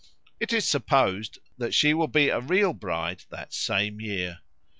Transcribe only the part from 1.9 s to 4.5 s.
will be a real bride that same year.